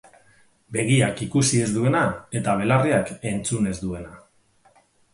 Begiak 0.77 1.21
ikusi 1.25 1.61
ez 1.67 1.69
duena 1.77 2.03
eta 2.41 2.57
belarriak 2.65 3.15
entzun 3.35 3.73
ez 3.77 3.79
duena. 3.87 4.21